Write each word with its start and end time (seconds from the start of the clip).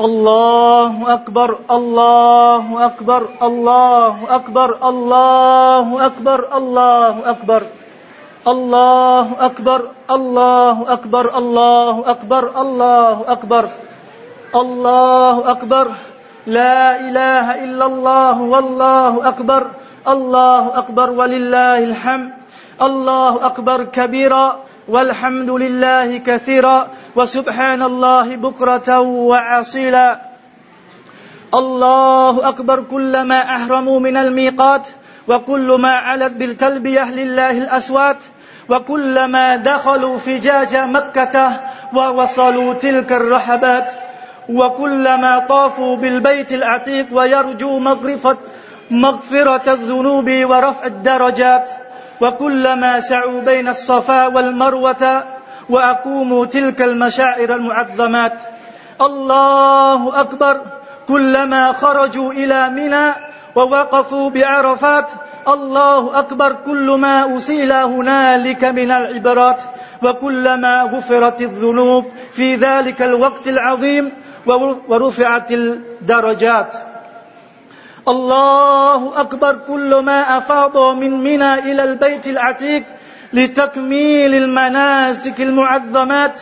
الله 0.00 1.14
أكبر 1.14 1.58
الله 1.70 2.86
أكبر 2.86 3.22
الله 3.42 4.16
أكبر 4.30 4.70
الله 4.88 6.06
أكبر 6.06 6.40
الله 6.56 7.14
أكبر 7.30 7.62
الله 8.48 9.26
أكبر 9.40 9.80
الله 10.10 10.76
أكبر 10.92 11.38
الله 11.38 11.94
أكبر 12.10 12.44
الله 12.60 13.16
أكبر 13.28 13.64
الله 14.54 15.50
أكبر 15.50 15.86
لا 16.46 17.00
إله 17.00 17.64
إلا 17.64 17.86
الله 17.86 18.36
والله 18.42 19.28
أكبر 19.28 19.62
الله 20.08 20.78
أكبر 20.78 21.10
ولله 21.10 21.78
الحمد 21.84 22.30
الله 22.82 23.46
أكبر 23.46 23.84
كبيرا 23.84 24.46
والحمد 24.88 25.50
لله 25.50 26.18
كثيرا 26.18 26.88
وسبحان 27.16 27.82
الله 27.82 28.36
بكرة 28.36 29.00
وعصيلا 29.00 30.20
الله 31.54 32.48
أكبر 32.48 32.82
كلما 32.90 33.40
أحرموا 33.40 34.00
من 34.00 34.16
الميقات 34.16 34.88
وكل 35.28 35.72
ما 35.80 35.92
علت 35.94 36.32
بالتلبية 36.32 37.10
لله 37.10 37.50
الأسوات 37.50 38.16
وكلما 38.68 39.56
دخلوا 39.56 40.18
فجاج 40.18 40.76
مكة 40.76 41.60
ووصلوا 41.94 42.74
تلك 42.74 43.12
الرحبات 43.12 43.92
وكلما 44.48 45.38
طافوا 45.38 45.96
بالبيت 45.96 46.52
العتيق 46.52 47.06
ويرجوا 47.12 47.80
مغرفة 47.80 48.36
مغفرة 48.90 49.72
الذنوب 49.72 50.30
ورفع 50.30 50.86
الدرجات 50.86 51.70
وكلما 52.20 53.00
سعوا 53.00 53.40
بين 53.40 53.68
الصفا 53.68 54.26
والمروة 54.26 55.24
وأقوموا 55.68 56.46
تلك 56.46 56.82
المشاعر 56.82 57.54
المعظمات. 57.54 58.42
الله 59.00 60.20
أكبر. 60.20 60.60
كلما 61.08 61.72
خرجوا 61.72 62.32
إلى 62.32 62.68
منى 62.68 63.12
ووقفوا 63.56 64.30
بعرفات 64.30 65.10
الله 65.48 66.18
أكبر. 66.18 66.52
كل 66.66 66.90
ما 66.90 67.36
أسيل 67.36 67.72
هنالك 67.72 68.64
من 68.64 68.90
العبرات. 68.90 69.62
وكلما 70.02 70.82
غفرت 70.82 71.40
الذنوب 71.40 72.04
في 72.32 72.54
ذلك 72.54 73.02
الوقت 73.02 73.48
العظيم 73.48 74.12
ورفعت 74.88 75.52
الدرجات. 75.52 76.76
الله 78.08 79.20
أكبر. 79.20 79.54
كل 79.68 79.94
ما 79.96 80.38
أفاض 80.38 80.78
من 80.78 81.10
منى 81.10 81.54
إلى 81.54 81.84
البيت 81.84 82.26
العتيق 82.26 82.84
لتكميل 83.34 84.34
المناسك 84.34 85.40
المعظمات. 85.40 86.40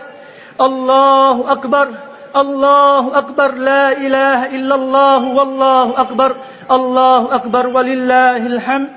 الله 0.60 1.52
أكبر 1.52 1.88
الله 2.36 3.18
أكبر 3.18 3.54
لا 3.54 3.92
إله 3.92 4.56
إلا 4.56 4.74
الله 4.74 5.24
والله 5.24 6.00
أكبر 6.00 6.36
الله 6.70 7.34
أكبر 7.34 7.66
ولله 7.66 8.36
الحمد. 8.36 8.88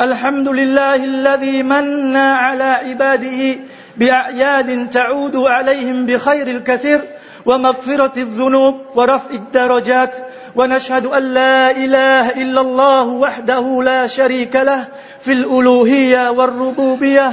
الحمد 0.00 0.48
لله 0.48 0.94
الذي 0.94 1.62
من 1.62 2.16
على 2.16 2.64
عباده 2.64 3.56
بأعياد 3.96 4.90
تعود 4.90 5.36
عليهم 5.36 6.06
بخير 6.06 6.46
الكثير 6.48 7.00
ومغفرة 7.46 8.12
الذنوب 8.16 8.74
ورفع 8.94 9.30
الدرجات. 9.30 10.16
ونشهد 10.56 11.06
أن 11.06 11.22
لا 11.22 11.70
إله 11.70 12.30
إلا 12.42 12.60
الله 12.60 13.02
وحده 13.02 13.82
لا 13.82 14.06
شريك 14.06 14.56
له 14.56 14.88
في 15.20 15.32
الألوهية 15.32 16.30
والربوبية 16.30 17.32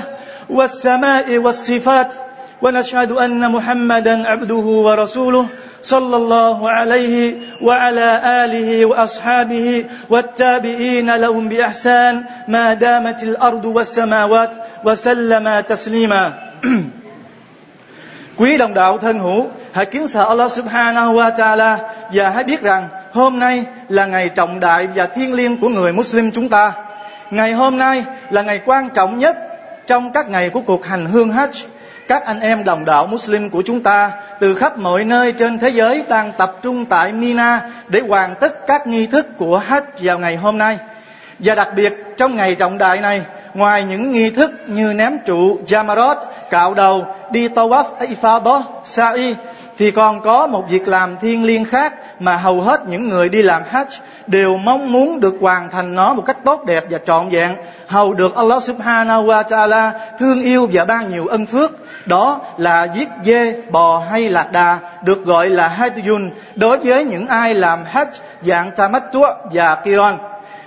والسماء 0.49 1.37
والصفات 1.37 2.13
ونشهد 2.61 3.11
أن 3.11 3.51
محمدا 3.51 4.27
عبده 4.27 4.55
ورسوله 4.55 5.47
صلى 5.83 6.15
الله 6.17 6.69
عليه 6.69 7.35
وعلى 7.61 8.21
آله 8.43 8.85
وأصحابه 8.85 9.85
والتابعين 10.09 11.15
لهم 11.15 11.49
بإحسان 11.49 12.23
ما 12.47 12.73
دامت 12.73 13.23
الأرض 13.23 13.65
والسماوات 13.65 14.51
وسلم 14.83 15.59
تسليما 15.59 16.33
Quý 18.37 18.57
đồng 18.57 18.73
đạo 18.73 18.97
thân 18.97 19.19
hữu, 19.19 19.47
hãy 19.71 19.85
kính 19.85 20.07
sợ 20.07 20.23
Allah 20.23 20.51
Subhanahu 20.51 21.13
wa 21.13 21.31
Taala 21.37 21.77
và 22.13 22.29
hãy 22.29 22.43
biết 22.43 22.61
rằng 22.61 22.87
hôm 23.11 23.39
nay 23.39 23.65
là 23.89 24.05
ngày 24.05 24.29
trọng 24.29 24.59
đại 24.59 24.87
và 24.95 25.05
thiêng 25.05 25.33
liêng 25.33 25.57
của 25.57 25.69
người 25.69 25.93
Muslim 25.93 26.31
chúng 26.31 26.49
ta. 26.49 26.73
Ngày 27.31 27.53
hôm 27.53 27.77
nay 27.77 28.03
là 28.29 28.41
ngày 28.41 28.61
quan 28.65 28.89
trọng 28.89 29.19
nhất 29.19 29.37
trong 29.87 30.11
các 30.11 30.29
ngày 30.29 30.49
của 30.49 30.61
cuộc 30.61 30.85
hành 30.85 31.05
hương 31.05 31.29
Hajj. 31.29 31.65
Các 32.07 32.25
anh 32.25 32.39
em 32.39 32.63
đồng 32.63 32.85
đạo 32.85 33.07
Muslim 33.07 33.49
của 33.49 33.61
chúng 33.65 33.83
ta 33.83 34.11
từ 34.39 34.55
khắp 34.55 34.77
mọi 34.77 35.03
nơi 35.03 35.31
trên 35.31 35.59
thế 35.59 35.69
giới 35.69 36.03
đang 36.09 36.31
tập 36.37 36.55
trung 36.61 36.85
tại 36.85 37.13
Mina 37.13 37.69
để 37.87 38.01
hoàn 38.07 38.35
tất 38.35 38.67
các 38.67 38.87
nghi 38.87 39.07
thức 39.07 39.27
của 39.37 39.61
Hajj 39.69 39.81
vào 40.01 40.19
ngày 40.19 40.35
hôm 40.35 40.57
nay. 40.57 40.77
Và 41.39 41.55
đặc 41.55 41.69
biệt 41.75 41.93
trong 42.17 42.35
ngày 42.35 42.55
trọng 42.55 42.77
đại 42.77 43.01
này, 43.01 43.21
ngoài 43.53 43.83
những 43.83 44.11
nghi 44.11 44.29
thức 44.29 44.51
như 44.67 44.93
ném 44.93 45.17
trụ 45.25 45.59
Jamarat, 45.67 46.15
cạo 46.49 46.73
đầu, 46.73 47.05
đi 47.31 47.47
Tawaf 47.47 47.83
Ifadah, 47.99 48.61
Sa'i, 48.83 49.33
thì 49.77 49.91
còn 49.91 50.21
có 50.21 50.47
một 50.47 50.69
việc 50.69 50.87
làm 50.87 51.17
thiêng 51.21 51.43
liêng 51.43 51.65
khác 51.65 51.93
mà 52.19 52.37
hầu 52.37 52.61
hết 52.61 52.81
những 52.87 53.07
người 53.07 53.29
đi 53.29 53.41
làm 53.41 53.61
Hajj 53.71 53.99
đều 54.27 54.57
mong 54.57 54.91
muốn 54.91 55.19
được 55.19 55.35
hoàn 55.41 55.69
thành 55.69 55.95
nó 55.95 56.13
một 56.13 56.23
cách 56.25 56.37
tốt 56.43 56.65
đẹp 56.65 56.83
và 56.89 56.97
trọn 57.05 57.29
vẹn, 57.29 57.55
hầu 57.87 58.13
được 58.13 58.35
Allah 58.35 58.63
Subhanahu 58.63 59.25
wa 59.25 59.43
Taala 59.43 59.93
thương 60.19 60.41
yêu 60.41 60.69
và 60.71 60.85
ban 60.85 61.09
nhiều 61.09 61.27
ân 61.27 61.45
phước. 61.45 61.71
Đó 62.05 62.41
là 62.57 62.87
giết 62.95 63.09
dê, 63.23 63.61
bò 63.69 64.03
hay 64.11 64.29
lạc 64.29 64.51
đà 64.51 64.79
được 65.03 65.25
gọi 65.25 65.49
là 65.49 65.77
Hajjun 65.79 66.29
đối 66.55 66.77
với 66.77 67.03
những 67.03 67.27
ai 67.27 67.53
làm 67.53 67.83
Hajj 67.93 68.11
dạng 68.41 68.71
Tamattu 68.71 69.21
và 69.43 69.75
kiron. 69.75 70.17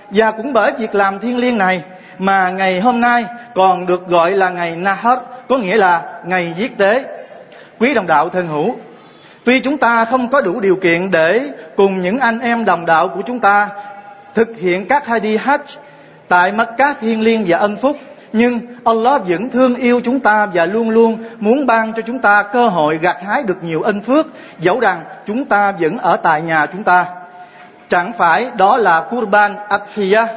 Và 0.09 0.31
cũng 0.31 0.53
bởi 0.53 0.71
việc 0.71 0.95
làm 0.95 1.19
thiêng 1.19 1.37
liêng 1.37 1.57
này 1.57 1.81
mà 2.17 2.49
ngày 2.49 2.79
hôm 2.79 3.01
nay 3.01 3.25
còn 3.55 3.85
được 3.85 4.07
gọi 4.07 4.31
là 4.31 4.49
ngày 4.49 4.75
Nahar, 4.75 5.19
có 5.49 5.57
nghĩa 5.57 5.77
là 5.77 6.01
ngày 6.25 6.53
giết 6.57 6.77
tế. 6.77 7.05
Quý 7.79 7.93
đồng 7.93 8.07
đạo 8.07 8.29
thân 8.29 8.47
hữu, 8.47 8.75
tuy 9.43 9.59
chúng 9.59 9.77
ta 9.77 10.05
không 10.05 10.29
có 10.29 10.41
đủ 10.41 10.59
điều 10.59 10.75
kiện 10.75 11.11
để 11.11 11.49
cùng 11.75 12.01
những 12.01 12.19
anh 12.19 12.39
em 12.39 12.65
đồng 12.65 12.85
đạo 12.85 13.07
của 13.07 13.21
chúng 13.21 13.39
ta 13.39 13.69
thực 14.35 14.49
hiện 14.57 14.87
các 14.87 15.07
hadi 15.07 15.37
hajj 15.37 15.77
tại 16.27 16.51
Mecca 16.51 16.93
thiêng 17.01 17.21
liêng 17.21 17.43
và 17.47 17.57
ân 17.57 17.77
phúc, 17.77 17.97
nhưng 18.33 18.59
Allah 18.85 19.21
vẫn 19.27 19.49
thương 19.49 19.75
yêu 19.75 20.01
chúng 20.03 20.19
ta 20.19 20.45
và 20.53 20.65
luôn 20.65 20.89
luôn 20.89 21.23
muốn 21.39 21.65
ban 21.65 21.93
cho 21.93 22.01
chúng 22.01 22.19
ta 22.19 22.43
cơ 22.43 22.67
hội 22.67 22.97
gặt 22.97 23.17
hái 23.27 23.43
được 23.43 23.63
nhiều 23.63 23.81
ân 23.81 24.01
phước, 24.01 24.27
dẫu 24.59 24.79
rằng 24.79 25.03
chúng 25.27 25.45
ta 25.45 25.71
vẫn 25.71 25.97
ở 25.97 26.17
tại 26.17 26.41
nhà 26.41 26.65
chúng 26.65 26.83
ta. 26.83 27.05
Chẳng 27.89 28.11
phải 28.17 28.51
đó 28.57 28.77
là 28.77 29.01
Qurban 29.01 29.55
Adhiyah 29.69 30.29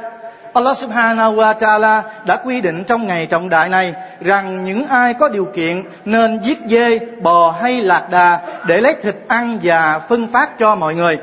Allah 0.55 0.77
subhanahu 0.77 1.35
wa 1.35 1.51
ta'ala 1.53 2.01
đã 2.25 2.37
quy 2.37 2.61
định 2.61 2.83
trong 2.83 3.07
ngày 3.07 3.25
trọng 3.25 3.49
đại 3.49 3.69
này 3.69 3.93
rằng 4.21 4.65
những 4.65 4.87
ai 4.87 5.13
có 5.13 5.29
điều 5.29 5.45
kiện 5.45 5.83
nên 6.05 6.39
giết 6.43 6.59
dê, 6.69 6.99
bò 6.99 7.51
hay 7.61 7.81
lạc 7.81 8.09
đà 8.09 8.39
để 8.67 8.81
lấy 8.81 8.95
thịt 9.03 9.15
ăn 9.27 9.59
và 9.63 9.99
phân 9.99 10.27
phát 10.27 10.59
cho 10.59 10.75
mọi 10.75 10.95
người. 10.95 11.17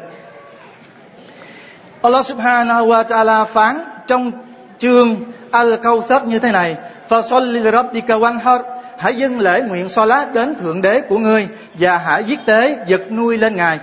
Allah 2.03 2.26
subhanahu 2.26 2.87
wa 2.87 3.04
ta'ala 3.04 3.44
phán 3.44 3.84
trong 4.06 4.31
chương 4.78 5.16
Al-Kawthar 5.53 6.25
như 6.25 6.38
thế 6.38 6.53
này: 6.53 6.76
"Fasalli 7.09 7.70
rabbika 7.72 8.19
wanhar" 8.19 8.60
Hãy 8.99 9.16
dâng 9.16 9.41
lễ 9.41 9.62
nguyện 9.69 9.88
salat 9.88 10.34
đến 10.34 10.54
thượng 10.54 10.82
đế 10.82 11.00
của 11.00 11.19
ngươi 11.19 11.49
và 11.75 11.99
hãy 11.99 12.25
giết 12.25 12.38
tế 12.47 12.78
vật 12.88 13.12
nuôi 13.12 13.38
lên 13.38 13.56
ngài. 13.56 13.78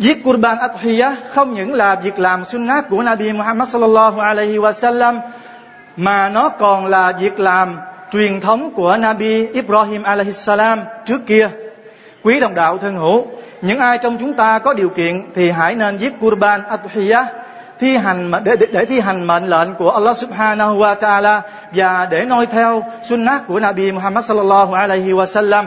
Giết 0.00 0.24
Qurban 0.24 0.58
Adhiyah 0.58 1.14
không 1.30 1.54
những 1.54 1.74
là 1.74 1.94
việc 1.94 2.18
làm 2.18 2.44
sunnah 2.44 2.88
của 2.90 3.02
Nabi 3.02 3.32
Muhammad 3.32 3.68
sallallahu 3.68 4.20
alaihi 4.20 4.58
wasallam 4.58 5.20
mà 5.96 6.28
nó 6.28 6.48
còn 6.48 6.86
là 6.86 7.12
việc 7.12 7.40
làm 7.40 7.78
truyền 8.12 8.40
thống 8.40 8.70
của 8.74 8.96
Nabi 8.96 9.46
Ibrahim 9.46 10.02
alaihi 10.02 10.32
salam 10.32 10.80
trước 11.06 11.26
kia. 11.26 11.48
Quý 12.22 12.40
đồng 12.40 12.54
đạo 12.54 12.78
thân 12.78 12.96
hữu, 12.96 13.26
những 13.62 13.78
ai 13.78 13.98
trong 13.98 14.16
chúng 14.18 14.32
ta 14.32 14.58
có 14.58 14.74
điều 14.74 14.88
kiện 14.88 15.22
thì 15.34 15.50
hãy 15.50 15.74
nên 15.74 15.98
giết 15.98 16.12
Qurban 16.20 16.60
Adhiyah 16.68 17.26
thi 17.80 17.96
hành 17.96 18.30
để, 18.44 18.56
để, 18.56 18.66
để 18.72 18.84
thi 18.84 19.00
hành 19.00 19.26
mệnh 19.26 19.46
lệnh 19.46 19.74
của 19.74 19.90
Allah 19.90 20.16
Subhanahu 20.16 20.78
wa 20.78 20.94
Taala 20.94 21.42
và 21.74 22.08
để 22.10 22.24
noi 22.24 22.46
theo 22.46 22.82
sunnah 23.02 23.46
của 23.46 23.60
Nabi 23.60 23.92
Muhammad 23.92 24.24
sallallahu 24.24 24.74
alaihi 24.74 25.12
wasallam. 25.12 25.64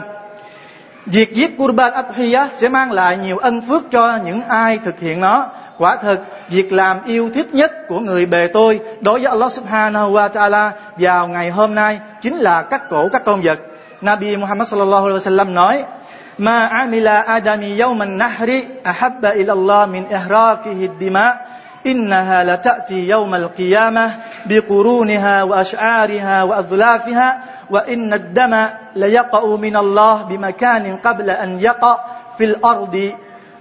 Việc 1.06 1.34
giết 1.34 1.50
Qurban 1.58 1.92
Adhiyah 1.92 2.52
sẽ 2.52 2.68
mang 2.68 2.92
lại 2.92 3.16
nhiều 3.16 3.38
ân 3.38 3.60
phước 3.60 3.90
cho 3.90 4.18
những 4.24 4.42
ai 4.42 4.78
thực 4.84 5.00
hiện 5.00 5.20
nó. 5.20 5.46
Quả 5.78 5.96
thật, 5.96 6.20
việc 6.48 6.72
làm 6.72 7.04
yêu 7.04 7.30
thích 7.34 7.54
nhất 7.54 7.72
của 7.88 8.00
người 8.00 8.26
bề 8.26 8.46
tôi 8.46 8.80
đối 9.00 9.18
với 9.18 9.30
Allah 9.30 9.52
Subhanahu 9.52 10.12
wa 10.12 10.30
Ta'ala 10.30 10.70
vào 10.98 11.28
ngày 11.28 11.50
hôm 11.50 11.74
nay 11.74 12.00
chính 12.20 12.36
là 12.36 12.62
cắt 12.62 12.82
cổ 12.90 13.08
các 13.12 13.24
con 13.24 13.40
vật. 13.42 13.58
Nabi 14.00 14.36
Muhammad 14.36 14.68
sallallahu 14.68 15.06
alaihi 15.06 15.18
wasallam 15.18 15.52
nói: 15.52 15.84
"Ma 16.38 16.66
amila 16.66 17.20
adami 17.20 17.78
yawman 17.78 18.18
nahri 18.18 18.64
ahabba 18.82 19.30
ila 19.30 19.54
Allah 19.54 19.88
min 19.88 20.08
ihraqihi 20.08 20.88
dima." 21.00 21.36
إنها 21.86 22.44
لتأتي 22.44 23.08
يوم 23.08 23.34
القيامة 23.34 24.10
بقرونها 24.46 25.42
وأشعارها 25.42 26.42
وأظلافها 26.42 27.40
وإن 27.70 28.12
الدم 28.12 28.66
ليقع 28.96 29.56
من 29.56 29.76
الله 29.76 30.22
بمكان 30.22 30.96
قبل 30.96 31.30
أن 31.30 31.60
يقع 31.60 31.98
في 32.38 32.44
الأرض 32.44 33.12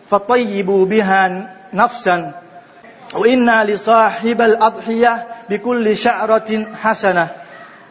فطيبوا 0.10 0.86
بها 0.86 1.48
نفسا. 1.74 2.32
وإنا 3.14 3.64
لصاحب 3.64 4.42
الأضحية 4.42 5.28
بكل 5.50 5.98
شعرة 5.98 6.66
حسنة. 6.84 7.28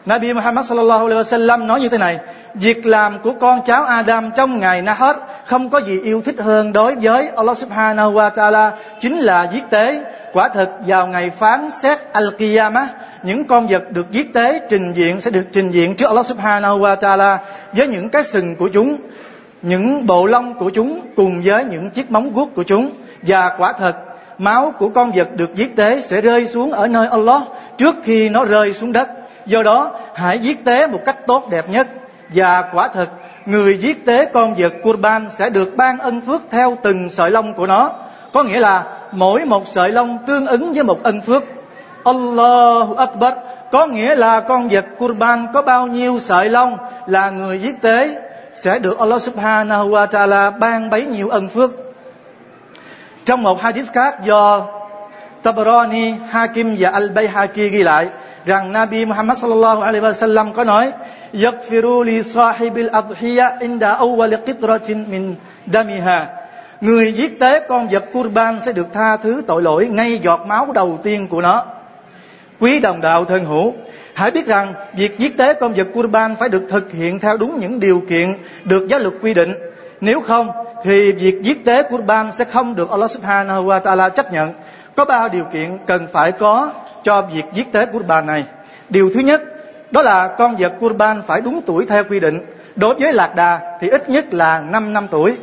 Nabi 0.05 0.35
Muhammad 0.35 0.67
sallallahu 0.67 1.07
alaihi 1.07 1.19
wasallam 1.23 1.67
nói 1.67 1.79
như 1.79 1.89
thế 1.89 1.97
này: 1.97 2.19
Việc 2.55 2.85
làm 2.85 3.19
của 3.19 3.33
con 3.39 3.61
cháu 3.65 3.83
Adam 3.83 4.31
trong 4.31 4.59
ngày 4.59 4.81
Nahar 4.81 5.15
không 5.45 5.69
có 5.69 5.77
gì 5.77 5.99
yêu 6.01 6.21
thích 6.25 6.35
hơn 6.39 6.73
đối 6.73 6.95
với 6.95 7.29
Allah 7.35 7.57
Subhanahu 7.57 8.11
wa 8.11 8.29
Taala 8.29 8.71
chính 8.99 9.19
là 9.19 9.49
giết 9.53 9.63
tế. 9.69 10.03
Quả 10.33 10.49
thực 10.49 10.69
vào 10.87 11.07
ngày 11.07 11.29
phán 11.29 11.69
xét 11.71 11.99
Al-Qiyamah, 12.13 12.85
những 13.23 13.43
con 13.43 13.67
vật 13.67 13.91
được 13.91 14.11
giết 14.11 14.33
tế 14.33 14.61
trình 14.69 14.93
diện 14.93 15.21
sẽ 15.21 15.31
được 15.31 15.43
trình 15.53 15.71
diện 15.71 15.95
trước 15.95 16.05
Allah 16.05 16.25
Subhanahu 16.25 16.79
wa 16.79 16.95
Taala 16.95 17.39
với 17.73 17.87
những 17.87 18.09
cái 18.09 18.23
sừng 18.23 18.55
của 18.55 18.69
chúng, 18.73 18.97
những 19.61 20.05
bộ 20.05 20.25
lông 20.25 20.59
của 20.59 20.69
chúng 20.69 20.99
cùng 21.15 21.41
với 21.45 21.65
những 21.65 21.89
chiếc 21.89 22.11
móng 22.11 22.33
guốc 22.33 22.49
của 22.55 22.63
chúng. 22.63 22.91
Và 23.21 23.55
quả 23.57 23.73
thật 23.73 23.95
máu 24.37 24.73
của 24.79 24.89
con 24.89 25.11
vật 25.11 25.27
được 25.35 25.55
giết 25.55 25.75
tế 25.75 26.01
sẽ 26.01 26.21
rơi 26.21 26.45
xuống 26.45 26.71
ở 26.71 26.87
nơi 26.87 27.07
Allah 27.07 27.41
trước 27.77 27.95
khi 28.03 28.29
nó 28.29 28.45
rơi 28.45 28.73
xuống 28.73 28.91
đất. 28.91 29.09
Do 29.45 29.63
đó 29.63 29.99
hãy 30.15 30.39
giết 30.39 30.65
tế 30.65 30.87
một 30.87 30.99
cách 31.05 31.27
tốt 31.27 31.49
đẹp 31.49 31.69
nhất. 31.69 31.87
Và 32.29 32.63
quả 32.73 32.87
thật 32.87 33.09
người 33.45 33.77
giết 33.77 34.05
tế 34.05 34.25
con 34.25 34.55
vật 34.57 34.73
kurban 34.83 35.29
sẽ 35.29 35.49
được 35.49 35.77
ban 35.77 35.99
ân 35.99 36.21
phước 36.21 36.41
theo 36.51 36.77
từng 36.83 37.09
sợi 37.09 37.31
lông 37.31 37.53
của 37.53 37.65
nó. 37.65 37.91
Có 38.33 38.43
nghĩa 38.43 38.59
là 38.59 38.83
mỗi 39.11 39.45
một 39.45 39.67
sợi 39.67 39.91
lông 39.91 40.17
tương 40.27 40.47
ứng 40.47 40.73
với 40.73 40.83
một 40.83 41.03
ân 41.03 41.21
phước. 41.21 41.43
Allahu 42.05 42.95
Akbar. 42.95 43.33
Có 43.71 43.87
nghĩa 43.87 44.15
là 44.15 44.39
con 44.39 44.67
vật 44.69 44.85
kurban 44.97 45.47
có 45.53 45.61
bao 45.61 45.87
nhiêu 45.87 46.19
sợi 46.19 46.49
lông 46.49 46.77
là 47.07 47.29
người 47.29 47.59
giết 47.59 47.81
tế 47.81 48.21
sẽ 48.53 48.79
được 48.79 48.99
Allah 48.99 49.21
Subhanahu 49.21 49.89
wa 49.89 50.05
Taala 50.07 50.49
ban 50.49 50.89
bấy 50.89 51.05
nhiêu 51.05 51.29
ân 51.29 51.49
phước. 51.49 51.71
Trong 53.25 53.43
một 53.43 53.61
hadith 53.61 53.91
khác 53.93 54.23
do 54.23 54.65
Tabarani, 55.43 56.13
Hakim 56.29 56.75
và 56.79 56.91
Al-Bayhaqi 56.91 57.69
ghi 57.69 57.83
lại 57.83 58.07
rằng 58.45 58.71
Nabi 58.71 59.05
Muhammad 59.05 59.37
sallallahu 59.37 59.81
alaihi 59.81 60.05
wasallam 60.05 60.53
có 60.53 60.63
nói 60.63 60.91
yaghfiru 61.33 62.03
li 62.03 62.23
sahibil 62.23 62.89
adhiya 62.91 63.57
inda 63.59 63.97
awwal 63.97 64.37
qitratin 64.45 65.05
min 65.11 65.35
damiha. 65.73 66.27
Người 66.81 67.13
giết 67.13 67.39
tế 67.39 67.59
con 67.59 67.87
vật 67.87 68.03
kurban 68.13 68.59
sẽ 68.65 68.71
được 68.71 68.87
tha 68.93 69.17
thứ 69.17 69.41
tội 69.47 69.61
lỗi 69.61 69.87
ngay 69.87 70.19
giọt 70.23 70.41
máu 70.45 70.71
đầu 70.73 70.99
tiên 71.03 71.27
của 71.27 71.41
nó. 71.41 71.65
Quý 72.59 72.79
đồng 72.79 73.01
đạo 73.01 73.25
thân 73.25 73.45
hữu 73.45 73.73
hãy 74.13 74.31
biết 74.31 74.47
rằng 74.47 74.73
việc 74.93 75.19
giết 75.19 75.37
tế 75.37 75.53
con 75.53 75.73
vật 75.73 75.87
kurban 75.93 76.35
phải 76.35 76.49
được 76.49 76.63
thực 76.69 76.91
hiện 76.91 77.19
theo 77.19 77.37
đúng 77.37 77.59
những 77.59 77.79
điều 77.79 78.01
kiện 78.09 78.33
được 78.63 78.87
giáo 78.87 78.99
luật 78.99 79.13
quy 79.21 79.33
định. 79.33 79.53
Nếu 80.01 80.21
không 80.21 80.51
thì 80.83 81.11
việc 81.11 81.41
giết 81.41 81.65
tế 81.65 81.83
kurban 81.83 82.31
sẽ 82.31 82.43
không 82.45 82.75
được 82.75 82.89
Allah 82.89 83.11
subhanahu 83.11 83.63
wa 83.63 83.81
ta'ala 83.81 84.09
chấp 84.09 84.33
nhận. 84.33 84.53
Có 84.95 85.05
ba 85.05 85.27
điều 85.27 85.43
kiện 85.43 85.77
cần 85.87 86.07
phải 86.11 86.31
có 86.31 86.71
cho 87.03 87.21
việc 87.21 87.45
giết 87.53 87.71
tế 87.71 87.85
Kurban 87.85 88.25
này. 88.25 88.45
Điều 88.89 89.11
thứ 89.13 89.19
nhất, 89.19 89.41
đó 89.93 90.01
là 90.01 90.27
con 90.27 90.55
vật 90.59 90.73
kurban 90.79 91.21
phải 91.27 91.41
đúng 91.41 91.61
tuổi 91.65 91.85
theo 91.89 92.03
quy 92.03 92.19
định. 92.19 92.39
Đối 92.75 92.95
với 92.95 93.13
lạc 93.13 93.35
đà 93.35 93.77
thì 93.81 93.89
ít 93.89 94.09
nhất 94.09 94.33
là 94.33 94.59
5 94.59 94.93
năm 94.93 95.07
tuổi, 95.11 95.37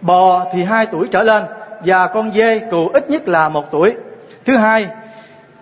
bò 0.00 0.44
thì 0.52 0.64
2 0.64 0.86
tuổi 0.86 1.08
trở 1.10 1.22
lên 1.22 1.42
và 1.84 2.06
con 2.06 2.32
dê 2.32 2.58
cừu 2.58 2.88
ít 2.88 3.10
nhất 3.10 3.28
là 3.28 3.48
một 3.48 3.70
tuổi. 3.70 3.96
Thứ 4.44 4.56
hai, 4.56 4.88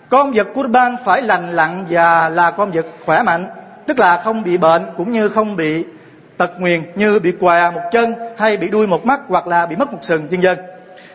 con 0.09 0.33
vật 0.33 0.47
kurban 0.55 0.97
phải 1.05 1.23
lành 1.23 1.53
lặn 1.53 1.85
và 1.91 2.29
là 2.29 2.51
con 2.51 2.71
vật 2.71 2.87
khỏe 3.07 3.23
mạnh, 3.23 3.47
tức 3.87 3.99
là 3.99 4.21
không 4.25 4.43
bị 4.43 4.57
bệnh 4.59 4.83
cũng 4.97 5.13
như 5.13 5.29
không 5.29 5.57
bị 5.57 5.85
tật 6.37 6.61
nguyền 6.61 6.83
như 6.95 7.19
bị 7.19 7.33
què 7.33 7.71
một 7.71 7.83
chân 7.93 8.15
hay 8.39 8.57
bị 8.57 8.69
đuôi 8.69 8.87
một 8.87 9.07
mắt 9.07 9.21
hoặc 9.29 9.47
là 9.47 9.67
bị 9.67 9.77
mất 9.77 9.93
một 9.93 9.99
sừng 10.03 10.29
vân 10.29 10.41
vân. 10.41 10.59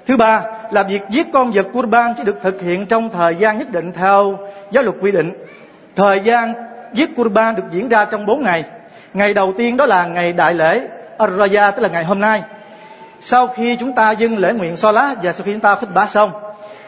Thứ 0.08 0.18
ba 0.18 0.44
là 0.72 0.84
việc 0.84 1.02
giết 1.10 1.28
con 1.34 1.52
vật 1.52 1.68
kurban 1.74 2.14
chỉ 2.18 2.24
được 2.24 2.40
thực 2.44 2.62
hiện 2.62 2.86
trong 2.86 3.10
thời 3.10 3.36
gian 3.36 3.58
nhất 3.58 3.72
định 3.72 3.92
theo 3.94 4.40
giáo 4.72 4.84
luật 4.84 4.96
quy 5.02 5.12
định. 5.12 5.32
Thời 5.96 6.20
gian 6.20 6.54
giết 6.96 7.10
Qurban 7.16 7.56
được 7.56 7.64
diễn 7.70 7.90
ra 7.90 8.06
trong 8.06 8.26
4 8.26 8.44
ngày. 8.44 8.64
Ngày 9.14 9.34
đầu 9.34 9.54
tiên 9.58 9.78
đó 9.78 9.86
là 9.86 10.06
ngày 10.06 10.34
đại 10.34 10.54
lễ 10.54 10.88
Ar-Raya, 11.18 11.72
tức 11.72 11.82
là 11.82 11.90
ngày 11.90 12.04
hôm 12.04 12.20
nay. 12.20 12.42
Sau 13.20 13.48
khi 13.48 13.76
chúng 13.76 13.94
ta 13.94 14.12
dâng 14.12 14.38
lễ 14.38 14.54
nguyện 14.54 14.76
Salat 14.76 15.18
và 15.24 15.34
sau 15.34 15.44
khi 15.46 15.52
chúng 15.52 15.62
ta 15.62 15.76
khích 15.76 15.94
bá 15.94 16.06
xong, 16.06 16.32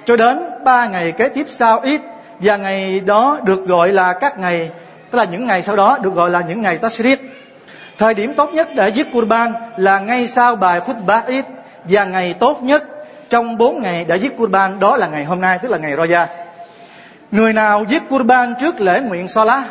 cho 0.06 0.18
đến 0.18 0.40
3 0.64 0.88
ngày 0.88 1.12
kế 1.12 1.30
tiếp 1.30 1.46
sau 1.50 1.80
ít 1.80 2.02
và 2.40 2.58
ngày 2.58 3.00
đó 3.00 3.40
được 3.46 3.68
gọi 3.68 3.92
là 3.92 4.14
các 4.14 4.40
ngày, 4.40 4.70
tức 5.12 5.18
là 5.18 5.24
những 5.24 5.46
ngày 5.46 5.62
sau 5.62 5.76
đó 5.76 5.98
được 6.02 6.14
gọi 6.14 6.30
là 6.30 6.42
những 6.42 6.62
ngày 6.62 6.78
Tashrit. 6.78 7.20
Thời 7.98 8.14
điểm 8.14 8.34
tốt 8.34 8.50
nhất 8.54 8.68
để 8.76 8.90
giết 8.90 9.08
Qurban 9.14 9.54
là 9.78 10.00
ngay 10.00 10.28
sau 10.28 10.56
bài 10.56 10.80
khutbah 10.80 11.26
ít 11.28 11.46
và 11.84 12.06
ngày 12.06 12.34
tốt 12.34 12.60
nhất 12.64 12.84
trong 13.30 13.58
bốn 13.58 13.82
ngày 13.82 14.06
để 14.08 14.18
giết 14.18 14.38
Qurban 14.38 14.80
đó 14.80 14.98
là 14.98 15.08
ngày 15.08 15.26
hôm 15.26 15.42
nay, 15.42 15.60
tức 15.62 15.72
là 15.72 15.78
ngày 15.78 15.92
Roja. 15.92 16.26
Người 17.32 17.54
nào 17.54 17.86
giết 17.90 18.04
Qurban 18.10 18.54
trước 18.62 18.82
lễ 18.82 19.02
nguyện 19.02 19.28
Salah 19.28 19.64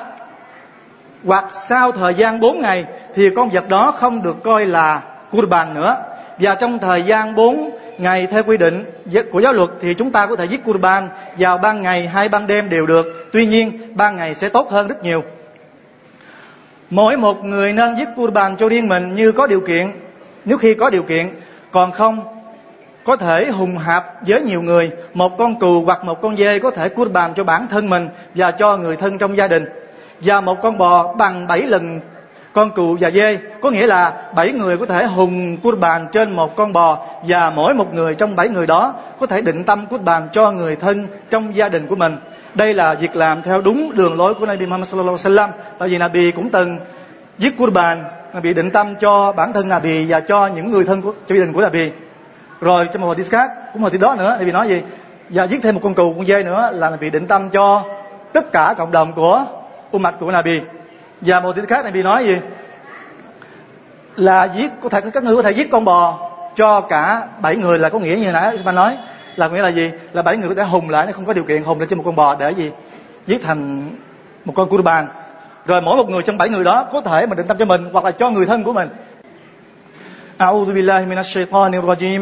hoặc 1.27 1.45
sau 1.51 1.93
thời 1.93 2.15
gian 2.15 2.41
4 2.41 2.61
ngày 2.61 2.85
thì 3.15 3.31
con 3.31 3.49
vật 3.51 3.69
đó 3.69 3.93
không 3.97 4.23
được 4.23 4.43
coi 4.43 4.67
là 4.67 5.03
Qurban 5.31 5.75
nữa. 5.75 5.97
Và 6.39 6.55
trong 6.55 6.79
thời 6.79 7.03
gian 7.03 7.35
4 7.35 7.71
ngày 7.99 8.27
theo 8.27 8.43
quy 8.43 8.57
định 8.57 8.85
của 9.33 9.41
giáo 9.41 9.53
luật 9.53 9.71
thì 9.81 9.95
chúng 9.95 10.11
ta 10.11 10.27
có 10.27 10.37
thể 10.37 10.45
giết 10.45 10.61
Qurban 10.65 11.09
vào 11.39 11.59
ban 11.59 11.83
ngày 11.83 12.07
hay 12.07 12.29
ban 12.29 12.47
đêm 12.47 12.69
đều 12.69 12.87
được. 12.87 13.07
Tuy 13.33 13.47
nhiên 13.47 13.97
ban 13.97 14.17
ngày 14.17 14.35
sẽ 14.35 14.49
tốt 14.49 14.71
hơn 14.71 14.89
rất 14.89 15.03
nhiều. 15.03 15.23
Mỗi 16.91 17.17
một 17.17 17.45
người 17.45 17.73
nên 17.73 17.97
giết 17.97 18.09
Qurban 18.17 18.57
cho 18.57 18.69
riêng 18.69 18.89
mình 18.89 19.15
như 19.15 19.33
có 19.33 19.47
điều 19.47 19.61
kiện, 19.61 19.93
nếu 20.45 20.59
khi 20.59 20.75
có 20.75 20.91
điều 20.91 21.03
kiện, 21.03 21.29
còn 21.71 21.93
không 21.93 22.25
có 23.05 23.17
thể 23.17 23.51
hùng 23.51 23.79
hạp 23.79 24.07
với 24.27 24.43
nhiều 24.43 24.63
người 24.63 24.91
một 25.15 25.39
con 25.39 25.59
cừu 25.59 25.85
hoặc 25.85 26.05
một 26.05 26.23
con 26.23 26.37
dê 26.37 26.59
có 26.59 26.71
thể 26.71 26.89
cua 26.89 27.09
cho 27.37 27.45
bản 27.45 27.69
thân 27.69 27.91
mình 27.91 28.09
và 28.35 28.51
cho 28.51 28.77
người 28.77 28.97
thân 28.97 29.19
trong 29.19 29.37
gia 29.37 29.49
đình 29.49 29.65
và 30.21 30.41
một 30.41 30.63
con 30.63 30.79
bò 30.79 31.15
bằng 31.15 31.47
bảy 31.47 31.63
lần. 31.63 32.01
Con 32.53 32.71
cừu 32.71 32.97
và 33.01 33.11
dê, 33.11 33.39
có 33.61 33.71
nghĩa 33.71 33.87
là 33.87 34.13
bảy 34.35 34.53
người 34.53 34.77
có 34.77 34.87
thể 34.87 35.07
hùng 35.07 35.57
cút 35.57 35.79
bàn 35.79 36.09
trên 36.13 36.33
một 36.33 36.57
con 36.57 36.73
bò 36.73 37.07
và 37.29 37.51
mỗi 37.51 37.75
một 37.75 37.95
người 37.95 38.15
trong 38.15 38.37
bảy 38.37 38.49
người 38.49 38.67
đó 38.67 38.95
có 39.21 39.27
thể 39.27 39.41
định 39.41 39.65
tâm 39.65 39.87
cút 39.87 40.03
bàn 40.03 40.29
cho 40.33 40.51
người 40.51 40.77
thân 40.77 41.07
trong 41.31 41.57
gia 41.57 41.69
đình 41.69 41.87
của 41.87 41.97
mình. 41.97 42.17
Đây 42.55 42.75
là 42.75 42.95
việc 42.95 43.17
làm 43.17 43.43
theo 43.43 43.61
đúng 43.61 43.91
đường 43.95 44.17
lối 44.17 44.35
của 44.35 44.47
Nabi 44.47 44.67
Muhammad 44.67 44.89
sallallahu 44.89 45.17
alaihi 45.25 45.37
wasallam. 45.37 45.49
Tại 45.79 45.89
vì 45.89 45.99
Nabi 45.99 46.31
cũng 46.31 46.51
từng 46.51 46.79
giết 47.39 47.55
bàn 47.73 48.05
Nabi 48.35 48.55
định 48.55 48.71
tâm 48.71 48.95
cho 49.01 49.33
bản 49.33 49.53
thân 49.53 49.69
Nabi 49.69 50.07
và 50.09 50.21
cho 50.21 50.47
những 50.47 50.71
người 50.71 50.85
thân 50.85 51.03
của, 51.03 51.13
cho 51.29 51.35
gia 51.35 51.41
đình 51.41 51.53
của 51.53 51.61
Nabi. 51.61 51.91
Rồi 52.61 52.89
trong 52.93 53.03
một 53.03 53.09
hadith 53.09 53.31
khác, 53.31 53.51
cũng 53.73 53.83
hadith 53.83 54.01
đó 54.01 54.15
nữa 54.19 54.37
thì 54.41 54.53
nói 54.53 54.69
gì? 54.69 54.83
Và 55.29 55.45
giết 55.45 55.63
thêm 55.63 55.75
một 55.75 55.81
con 55.85 55.95
cừu, 55.95 56.15
con 56.15 56.27
dê 56.27 56.43
nữa 56.43 56.71
là 56.75 56.91
Nabi 56.91 57.11
định 57.11 57.27
tâm 57.27 57.51
cho 57.51 57.83
tất 58.33 58.53
cả 58.53 58.75
cộng 58.79 58.93
đồng 58.93 59.13
của 59.13 59.45
ummat 59.92 60.16
của 60.20 60.32
Nabi 60.32 60.62
và 61.22 61.40
một 61.40 61.50
hadith 61.50 61.70
khác 61.70 61.86
Nabi 61.86 62.04
nói 62.04 62.26
gì 62.26 62.38
là 64.16 64.48
giết 64.56 64.72
có 64.82 64.90
thể 64.90 65.02
các 65.14 65.24
người 65.24 65.36
có 65.36 65.42
thể 65.42 65.52
giết 65.52 65.72
con 65.72 65.86
bò 65.86 66.30
cho 66.56 66.82
cả 66.82 67.28
bảy 67.42 67.56
người 67.56 67.80
là 67.80 67.90
có 67.90 68.00
nghĩa 68.00 68.16
như 68.16 68.32
nãy 68.32 68.56
Usman 68.56 68.76
nói 68.76 68.98
là 69.36 69.48
nghĩa 69.48 69.62
là 69.62 69.70
gì 69.70 69.92
là 70.14 70.22
bảy 70.22 70.38
người 70.38 70.50
có 70.50 70.56
thể 70.56 70.64
hùng 70.64 70.90
lại 70.90 71.06
nó 71.06 71.12
không 71.12 71.26
có 71.26 71.34
điều 71.34 71.44
kiện 71.44 71.64
hùng 71.64 71.80
lại 71.80 71.88
trên 71.90 71.98
một 71.98 72.04
con 72.06 72.16
bò 72.16 72.36
để 72.36 72.52
gì 72.52 72.72
giết 73.28 73.44
thành 73.44 73.92
một 74.46 74.54
con 74.56 74.70
kurban 74.70 75.08
rồi 75.66 75.82
mỗi 75.82 75.98
một 75.98 76.10
người 76.10 76.24
trong 76.24 76.38
bảy 76.38 76.50
người 76.50 76.64
đó 76.64 76.84
có 76.92 77.02
thể 77.02 77.26
mà 77.26 77.36
định 77.36 77.48
tâm 77.48 77.58
cho 77.58 77.66
mình 77.66 77.90
hoặc 77.94 78.06
là 78.06 78.12
cho 78.12 78.30
người 78.30 78.46
thân 78.46 78.64
của 78.64 78.74
mình 78.74 78.90
أعوذ 80.42 80.74
بالله 80.74 81.06
من 81.06 81.18
الشيطان 81.18 81.72
الرجيم 81.74 82.22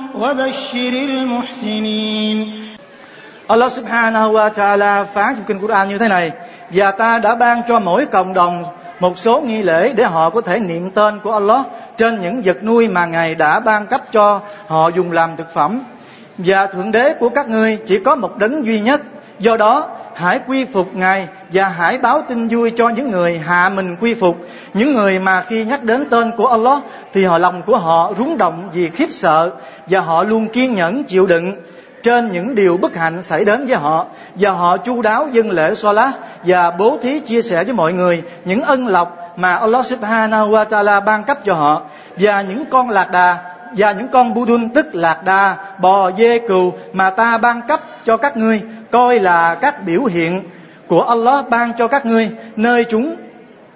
وبشر 0.20 0.92
المحسنين 1.08 2.38
Allah 3.48 3.72
subhanahu 3.72 4.32
wa 4.32 4.50
ta'ala 4.50 5.04
phán 5.04 5.34
trong 5.34 5.44
kinh 5.46 5.60
Quran 5.60 5.88
như 5.88 5.98
thế 5.98 6.08
này 6.08 6.32
Và 6.70 6.90
ta 6.90 7.18
đã 7.18 7.34
ban 7.34 7.62
cho 7.68 7.78
mỗi 7.78 8.06
cộng 8.06 8.34
đồng 8.34 8.64
một 9.00 9.18
số 9.18 9.40
nghi 9.40 9.62
lễ 9.62 9.92
để 9.92 10.04
họ 10.04 10.30
có 10.30 10.40
thể 10.40 10.58
niệm 10.58 10.90
tên 10.90 11.20
của 11.20 11.32
Allah 11.32 11.66
trên 11.96 12.20
những 12.20 12.42
vật 12.44 12.64
nuôi 12.64 12.88
mà 12.88 13.06
Ngài 13.06 13.34
đã 13.34 13.60
ban 13.60 13.86
cấp 13.86 14.00
cho 14.12 14.40
họ 14.66 14.88
dùng 14.88 15.12
làm 15.12 15.36
thực 15.36 15.54
phẩm. 15.54 15.82
Và 16.38 16.66
Thượng 16.66 16.92
Đế 16.92 17.14
của 17.14 17.28
các 17.28 17.48
ngươi 17.48 17.78
chỉ 17.86 17.98
có 18.04 18.16
một 18.16 18.36
đấng 18.36 18.66
duy 18.66 18.80
nhất. 18.80 19.02
Do 19.38 19.56
đó, 19.56 19.88
hãy 20.15 20.39
quy 20.47 20.65
phục 20.65 20.95
Ngài 20.95 21.27
và 21.53 21.67
hãy 21.67 21.97
báo 21.97 22.21
tin 22.29 22.47
vui 22.47 22.71
cho 22.71 22.89
những 22.89 23.09
người 23.11 23.37
hạ 23.37 23.69
mình 23.69 23.95
quy 23.99 24.13
phục. 24.13 24.37
Những 24.73 24.93
người 24.93 25.19
mà 25.19 25.41
khi 25.41 25.65
nhắc 25.65 25.83
đến 25.83 26.09
tên 26.09 26.31
của 26.37 26.47
Allah 26.47 26.79
thì 27.13 27.23
họ 27.23 27.37
lòng 27.37 27.61
của 27.61 27.77
họ 27.77 28.13
rúng 28.17 28.37
động 28.37 28.69
vì 28.73 28.89
khiếp 28.89 29.07
sợ 29.11 29.51
và 29.87 29.99
họ 29.99 30.23
luôn 30.23 30.47
kiên 30.47 30.73
nhẫn 30.73 31.03
chịu 31.03 31.25
đựng 31.25 31.53
trên 32.03 32.31
những 32.31 32.55
điều 32.55 32.77
bất 32.77 32.95
hạnh 32.95 33.23
xảy 33.23 33.45
đến 33.45 33.65
với 33.65 33.75
họ 33.75 34.05
và 34.35 34.51
họ 34.51 34.77
chu 34.77 35.01
đáo 35.01 35.27
dân 35.31 35.51
lễ 35.51 35.73
lá 35.83 36.11
và 36.43 36.71
bố 36.71 36.97
thí 37.03 37.19
chia 37.19 37.41
sẻ 37.41 37.63
với 37.63 37.73
mọi 37.73 37.93
người 37.93 38.21
những 38.45 38.61
ân 38.61 38.87
lộc 38.87 39.17
mà 39.37 39.55
Allah 39.55 39.85
Subhanahu 39.85 40.51
wa 40.51 40.65
Taala 40.65 40.99
ban 40.99 41.23
cấp 41.23 41.39
cho 41.45 41.53
họ 41.53 41.81
và 42.17 42.41
những 42.41 42.65
con 42.65 42.89
lạc 42.89 43.11
đà 43.11 43.37
và 43.77 43.91
những 43.91 44.07
con 44.07 44.33
budun 44.33 44.69
tức 44.69 44.95
lạc 44.95 45.23
đà, 45.23 45.55
bò, 45.79 46.11
dê, 46.11 46.39
cừu 46.39 46.73
mà 46.93 47.09
ta 47.09 47.37
ban 47.37 47.61
cấp 47.67 47.81
cho 48.05 48.17
các 48.17 48.37
ngươi 48.37 48.61
coi 48.91 49.19
là 49.19 49.55
các 49.55 49.85
biểu 49.85 50.03
hiện 50.03 50.43
của 50.87 51.01
Allah 51.01 51.49
ban 51.49 51.71
cho 51.77 51.87
các 51.87 52.05
ngươi, 52.05 52.29
nơi 52.55 52.85
chúng, 52.89 53.15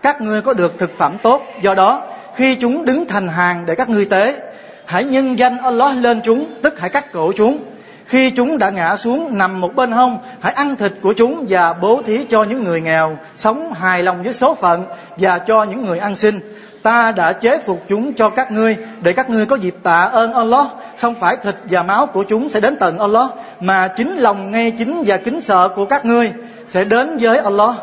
các 0.01 0.21
ngươi 0.21 0.41
có 0.41 0.53
được 0.53 0.79
thực 0.79 0.97
phẩm 0.97 1.17
tốt. 1.23 1.41
Do 1.61 1.73
đó, 1.73 2.01
khi 2.35 2.55
chúng 2.55 2.85
đứng 2.85 3.05
thành 3.05 3.27
hàng 3.27 3.65
để 3.65 3.75
các 3.75 3.89
ngươi 3.89 4.05
tế, 4.05 4.39
hãy 4.85 5.03
nhân 5.03 5.39
danh 5.39 5.57
Allah 5.57 5.97
lên 5.97 6.21
chúng, 6.23 6.45
tức 6.61 6.79
hãy 6.79 6.89
cắt 6.89 7.11
cổ 7.11 7.31
chúng 7.35 7.57
khi 8.05 8.31
chúng 8.31 8.57
đã 8.57 8.69
ngã 8.69 8.97
xuống 8.97 9.37
nằm 9.37 9.61
một 9.61 9.75
bên 9.75 9.91
hông, 9.91 10.17
hãy 10.39 10.53
ăn 10.53 10.75
thịt 10.75 10.93
của 11.01 11.13
chúng 11.13 11.45
và 11.49 11.73
bố 11.73 12.01
thí 12.05 12.25
cho 12.29 12.43
những 12.43 12.63
người 12.63 12.81
nghèo, 12.81 13.17
sống 13.35 13.73
hài 13.73 14.03
lòng 14.03 14.23
với 14.23 14.33
số 14.33 14.55
phận 14.55 14.85
và 15.17 15.39
cho 15.39 15.63
những 15.63 15.85
người 15.85 15.99
ăn 15.99 16.15
xin. 16.15 16.39
Ta 16.83 17.11
đã 17.11 17.33
chế 17.33 17.57
phục 17.57 17.83
chúng 17.87 18.13
cho 18.13 18.29
các 18.29 18.51
ngươi 18.51 18.77
để 19.01 19.13
các 19.13 19.29
ngươi 19.29 19.45
có 19.45 19.55
dịp 19.55 19.75
tạ 19.83 20.01
ơn 20.01 20.33
Allah. 20.33 20.67
Không 20.99 21.15
phải 21.15 21.37
thịt 21.43 21.55
và 21.69 21.83
máu 21.83 22.07
của 22.07 22.23
chúng 22.23 22.49
sẽ 22.49 22.59
đến 22.59 22.75
tận 22.79 22.99
Allah, 22.99 23.29
mà 23.59 23.87
chính 23.87 24.17
lòng 24.17 24.51
nghe 24.51 24.69
chính 24.69 25.03
và 25.05 25.17
kính 25.17 25.41
sợ 25.41 25.69
của 25.75 25.85
các 25.85 26.05
ngươi 26.05 26.31
sẽ 26.67 26.83
đến 26.83 27.17
với 27.21 27.37
Allah. 27.37 27.75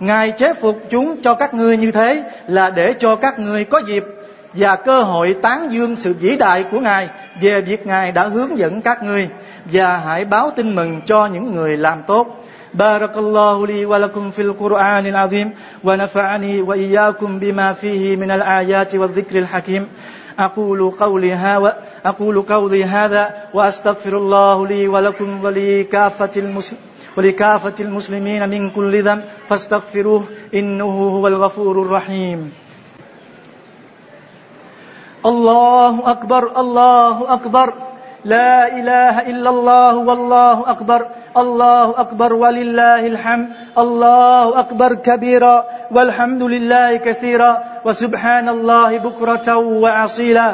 Ngài 0.00 0.30
chế 0.30 0.54
phục 0.54 0.78
chúng 0.90 1.22
cho 1.22 1.34
các 1.34 1.54
ngươi 1.54 1.76
như 1.76 1.90
thế 1.90 2.22
là 2.46 2.70
để 2.70 2.94
cho 2.98 3.16
các 3.16 3.38
ngươi 3.38 3.64
có 3.64 3.78
dịp 3.86 4.04
và 4.53 4.75
cơ 4.75 5.03
hội 5.03 5.35
tán 5.41 5.73
dương 5.73 5.95
sự 5.95 6.13
vĩ 6.13 6.35
đại 6.35 6.63
của 6.63 6.79
Ngài 6.79 7.09
về 7.41 7.61
việc 7.61 7.87
Ngài 7.87 8.11
đã 8.11 8.27
hướng 8.27 8.57
dẫn 8.57 8.81
các 8.81 9.03
ngươi 9.03 9.29
và 9.65 9.97
hãy 9.97 10.25
báo 10.25 10.51
tin 10.55 10.75
mừng 10.75 11.01
cho 11.05 11.25
những 11.25 11.55
người 11.55 11.77
làm 11.77 12.03
tốt. 12.03 12.43
بارك 12.73 13.17
الله 13.17 13.67
لي 13.67 13.85
ولكم 13.85 14.31
في 14.31 14.41
القرآن 14.41 15.05
العظيم 15.05 15.51
ونفعني 15.83 16.61
وإياكم 16.61 17.39
بما 17.39 17.73
فيه 17.73 18.15
من 18.15 18.31
الآيات 18.31 18.95
والذكر 18.95 19.39
الحكيم 19.39 19.87
أقول 20.39 20.91
قولي 20.91 21.33
هذا 21.33 21.77
أقول 22.05 22.41
قولي 22.41 22.83
هذا 22.83 23.33
وأستغفر 23.53 24.17
الله 24.17 24.67
لي 24.67 24.87
ولكم 24.87 25.43
ولكافة 25.45 26.29
المسلمين 26.37 26.83
ولكافة 27.17 27.73
المسلمين 27.79 28.49
من 28.49 28.69
كل 28.69 29.03
ذنب 29.03 29.23
فاستغفروه 29.49 30.23
إنه 30.53 31.09
هو 31.17 31.27
الغفور 31.27 31.81
الرحيم 31.81 32.51
الله 35.27 36.11
أكبر 36.11 36.59
الله 36.59 37.33
أكبر 37.33 37.73
لا 38.23 38.67
إله 38.67 39.21
إلا 39.31 39.49
الله 39.49 39.93
والله 39.97 40.71
أكبر 40.71 41.07
الله 41.37 41.99
أكبر 42.01 42.33
ولله 42.33 43.07
الحمد 43.07 43.47
الله 43.77 44.59
أكبر 44.59 44.93
كبيرا 44.93 45.65
والحمد 45.91 46.43
لله 46.43 46.95
كثيرا 46.95 47.51
وسبحان 47.85 48.49
الله 48.49 48.89
بكرة 48.97 49.47
وأصيلا 49.57 50.49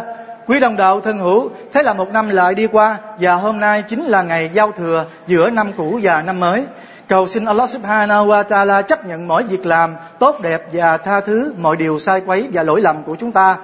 Quý 0.49 0.59
đồng 0.59 0.77
đạo 0.77 1.01
thân 1.01 1.17
hữu, 1.17 1.49
thế 1.73 1.83
là 1.83 1.93
một 1.93 2.09
năm 2.11 2.29
lại 2.29 2.55
đi 2.55 2.67
qua 2.67 2.97
và 3.19 3.33
hôm 3.33 3.59
nay 3.59 3.83
chính 3.87 4.03
là 4.03 4.21
ngày 4.21 4.49
giao 4.53 4.71
thừa 4.71 5.05
giữa 5.27 5.49
năm 5.49 5.71
cũ 5.77 5.99
và 6.03 6.21
năm 6.21 6.39
mới. 6.39 6.65
Cầu 7.07 7.27
xin 7.27 7.45
Allah 7.45 7.69
subhanahu 7.69 8.27
wa 8.27 8.43
ta'ala 8.43 8.81
chấp 8.81 9.05
nhận 9.05 9.27
mỗi 9.27 9.43
việc 9.43 9.65
làm 9.65 9.95
tốt 10.19 10.41
đẹp 10.41 10.61
và 10.73 10.97
tha 10.97 11.21
thứ 11.21 11.53
mọi 11.57 11.75
điều 11.75 11.99
sai 11.99 12.21
quấy 12.25 12.47
và 12.53 12.63
lỗi 12.63 12.81
lầm 12.81 13.03
của 13.03 13.15
chúng 13.19 13.31
ta 13.31 13.57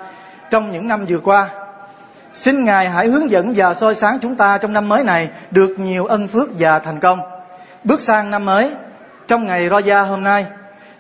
trong 0.51 0.73
những 0.73 0.89
năm 0.89 1.07
vừa 1.09 1.19
qua. 1.19 1.49
Xin 2.35 2.65
Ngài 2.65 2.89
hãy 2.89 3.07
hướng 3.07 3.31
dẫn 3.31 3.53
và 3.57 3.75
soi 3.75 3.95
sáng 3.95 4.19
chúng 4.23 4.37
ta 4.37 4.59
trong 4.59 4.73
năm 4.73 4.89
mới 4.89 5.05
này 5.05 5.29
được 5.51 5.79
nhiều 5.79 6.07
ân 6.07 6.29
phước 6.29 6.49
và 6.59 6.79
thành 6.79 7.01
công. 7.01 7.21
Bước 7.85 8.01
sang 8.01 8.31
năm 8.31 8.45
mới, 8.45 8.71
trong 9.29 9.47
ngày 9.47 9.69
Roja 9.69 10.07
hôm 10.07 10.25
nay, 10.25 10.47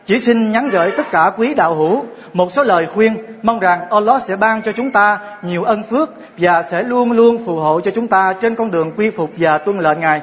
chỉ 0.06 0.18
xin 0.18 0.52
nhắn 0.52 0.68
gửi 0.68 0.90
tất 0.90 1.10
cả 1.10 1.30
quý 1.36 1.54
đạo 1.54 1.74
hữu 1.74 2.04
một 2.32 2.52
số 2.52 2.62
lời 2.62 2.86
khuyên 2.86 3.16
mong 3.42 3.60
rằng 3.60 3.90
Allah 3.90 4.22
sẽ 4.22 4.36
ban 4.36 4.62
cho 4.62 4.72
chúng 4.72 4.90
ta 4.90 5.18
nhiều 5.42 5.64
ân 5.64 5.82
phước 5.82 6.10
và 6.38 6.62
sẽ 6.62 6.82
luôn 6.82 7.12
luôn 7.12 7.46
phù 7.46 7.56
hộ 7.56 7.80
cho 7.80 7.90
chúng 7.94 8.08
ta 8.08 8.34
trên 8.40 8.54
con 8.54 8.70
đường 8.70 8.92
quy 8.96 9.10
phục 9.10 9.30
và 9.36 9.58
tuân 9.58 9.78
lệnh 9.78 10.00
Ngài. 10.00 10.20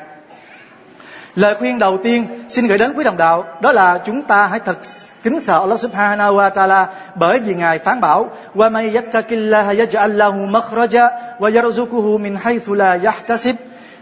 Lời 1.38 1.56
khuyên 1.56 1.79
đầu 1.79 1.98
tiên 1.98 2.46
xin 2.50 2.67
gửi 2.67 2.77
đến 2.77 2.94
quý 2.96 3.03
đồng 3.03 3.17
đạo 3.17 3.46
đó 3.62 3.72
là 3.72 3.98
chúng 4.06 4.22
ta 4.22 4.48
hãy 4.48 4.60
thật 4.60 4.77
kính 5.24 5.39
sợ 5.41 5.60
Allah 5.60 5.79
Subhanahu 5.79 6.36
wa 6.36 6.50
Taala 6.50 6.88
bởi 7.15 7.39
vì 7.39 7.56
Ngài 7.56 7.79
phán 7.79 8.01
bảo: 8.01 8.29
"Wa 8.56 8.72
may 8.72 8.96
yattaqillaha 8.96 9.74
yaj'al 9.74 10.17
lahu 10.17 10.48
makhraja 10.48 11.10
wa 11.39 11.51
yarzuquhu 11.51 12.17
min 12.17 12.36
haythu 12.36 12.74
la 12.74 13.00
yahtasib." 13.03 13.56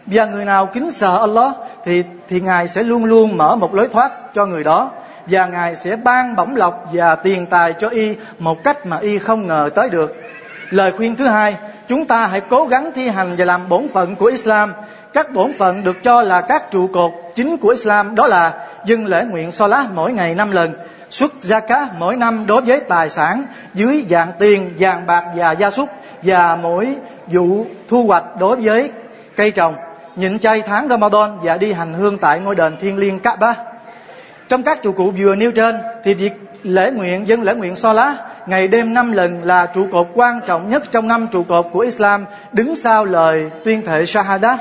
Và 0.06 0.26
người 0.26 0.46
nào 0.46 0.66
kính 0.66 0.92
sợ 0.92 1.18
Allah 1.18 1.54
thì 1.86 2.04
thì 2.30 2.42
Ngài 2.42 2.68
sẽ 2.68 2.84
luôn 2.84 3.06
luôn 3.06 3.38
mở 3.38 3.56
một 3.56 3.76
lối 3.76 3.88
thoát 3.88 4.12
cho 4.34 4.46
người 4.46 4.64
đó 4.64 4.92
và 5.26 5.46
Ngài 5.46 5.76
sẽ 5.76 5.96
ban 5.96 6.36
bổng 6.36 6.56
lộc 6.56 6.90
và 6.94 7.16
tiền 7.16 7.46
tài 7.46 7.74
cho 7.74 7.90
y 7.90 8.16
một 8.40 8.64
cách 8.64 8.86
mà 8.86 8.98
y 8.98 9.18
không 9.18 9.48
ngờ 9.48 9.70
tới 9.76 9.90
được. 9.90 10.16
Lời 10.70 10.92
khuyên 10.92 11.16
thứ 11.16 11.26
hai, 11.26 11.56
chúng 11.88 12.06
ta 12.06 12.28
hãy 12.28 12.42
cố 12.42 12.66
gắng 12.66 12.92
thi 12.96 13.08
hành 13.08 13.36
và 13.38 13.46
làm 13.46 13.70
bổn 13.70 13.88
phận 13.94 14.16
của 14.16 14.26
Islam. 14.26 14.74
Các 15.16 15.34
bổn 15.34 15.54
phận 15.54 15.84
được 15.84 16.04
cho 16.04 16.22
là 16.22 16.42
các 16.42 16.72
trụ 16.72 16.88
cột 16.88 17.12
chính 17.36 17.58
của 17.58 17.70
Islam 17.70 18.16
đó 18.16 18.28
là 18.28 18.54
dâng 18.86 19.06
lễ 19.06 19.26
nguyện 19.30 19.52
Salah 19.52 19.92
mỗi 19.94 20.14
ngày 20.14 20.36
năm 20.36 20.52
lần, 20.52 20.74
xuất 21.10 21.34
gia 21.42 21.60
cá 21.60 21.88
mỗi 22.00 22.16
năm 22.16 22.46
đối 22.48 22.62
với 22.62 22.80
tài 22.80 23.10
sản 23.10 23.46
dưới 23.74 24.06
dạng 24.10 24.32
tiền, 24.40 24.74
vàng 24.80 25.08
bạc 25.08 25.26
và 25.36 25.52
gia 25.52 25.72
súc 25.72 25.90
và 26.24 26.56
mỗi 26.56 26.96
vụ 27.28 27.66
thu 27.88 28.04
hoạch 28.08 28.24
đối 28.40 28.62
với 28.62 28.92
cây 29.36 29.52
trồng, 29.52 29.76
nhịn 30.16 30.40
chay 30.40 30.62
tháng 30.62 30.90
Ramadan 30.90 31.40
và 31.42 31.58
đi 31.58 31.74
hành 31.74 31.94
hương 31.94 32.18
tại 32.18 32.40
ngôi 32.40 32.56
đền 32.56 32.78
thiên 32.82 32.98
liêng 32.98 33.20
Kaaba. 33.20 33.56
Trong 34.50 34.64
các 34.64 34.84
trụ 34.84 34.92
cụ 34.92 35.14
vừa 35.18 35.36
nêu 35.36 35.52
trên 35.52 35.76
thì 36.04 36.14
việc 36.14 36.34
lễ 36.64 36.92
nguyện 36.92 37.28
dân 37.28 37.42
lễ 37.42 37.54
nguyện 37.54 37.76
so 37.76 37.94
lá 37.94 38.16
ngày 38.48 38.68
đêm 38.68 38.94
năm 38.94 39.12
lần 39.12 39.44
là 39.44 39.66
trụ 39.66 39.88
cột 39.92 40.08
quan 40.14 40.40
trọng 40.48 40.70
nhất 40.70 40.84
trong 40.92 41.08
năm 41.08 41.28
trụ 41.32 41.44
cột 41.44 41.66
của 41.72 41.80
Islam 41.80 42.26
đứng 42.52 42.76
sau 42.76 43.06
lời 43.06 43.52
tuyên 43.64 43.86
thệ 43.86 44.06
Shahada 44.06 44.58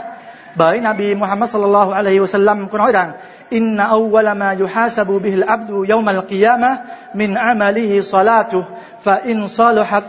bởi 0.54 0.80
Nabi 0.80 1.14
Muhammad 1.14 1.50
sallallahu 1.50 1.90
alaihi 1.92 2.18
wasallam 2.18 2.68
có 2.68 2.78
nói 2.78 2.92
rằng, 2.92 3.12
inna 3.50 3.86
awwala 3.86 4.36
ma 4.36 4.54
yuhasabu 4.60 5.18
bihi 5.18 5.42
al-abdu 5.42 5.84
yawm 5.84 6.06
al-qiyamah 6.06 6.76
min 7.14 7.34
amalihi 7.34 8.02
salatuh 8.02 8.62
fa 9.04 9.20
in 9.24 9.48
salahat 9.48 10.04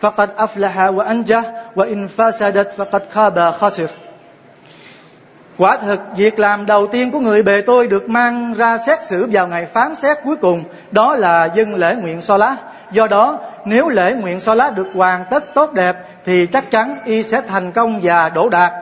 faqad 0.00 0.28
aflaha 0.36 0.94
wa 0.94 1.04
anjah, 1.04 1.42
wa 1.74 1.84
in 1.84 2.06
fasadat 2.16 2.64
faqad 2.76 3.00
khaba 3.10 3.52
khasir 3.52 3.88
Quả 5.60 5.76
thực, 5.76 6.00
việc 6.16 6.38
làm 6.38 6.66
đầu 6.66 6.86
tiên 6.86 7.10
của 7.10 7.20
người 7.20 7.42
bề 7.42 7.60
tôi 7.60 7.86
được 7.86 8.08
mang 8.08 8.54
ra 8.54 8.78
xét 8.78 9.04
xử 9.04 9.28
vào 9.32 9.46
ngày 9.48 9.66
phán 9.66 9.94
xét 9.94 10.18
cuối 10.24 10.36
cùng, 10.36 10.64
đó 10.90 11.14
là 11.14 11.44
dân 11.44 11.74
lễ 11.74 11.94
nguyện 11.94 12.22
so 12.22 12.36
lá. 12.36 12.56
Do 12.92 13.06
đó, 13.06 13.38
nếu 13.64 13.88
lễ 13.88 14.14
nguyện 14.14 14.40
so 14.40 14.54
lá 14.54 14.70
được 14.70 14.86
hoàn 14.94 15.24
tất 15.30 15.44
tốt 15.54 15.72
đẹp, 15.72 15.96
thì 16.24 16.46
chắc 16.46 16.70
chắn 16.70 16.96
y 17.04 17.22
sẽ 17.22 17.40
thành 17.40 17.72
công 17.72 18.00
và 18.02 18.28
đổ 18.28 18.48
đạt. 18.48 18.72